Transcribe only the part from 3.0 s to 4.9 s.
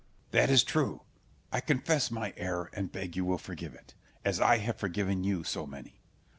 you will forgive it, as I have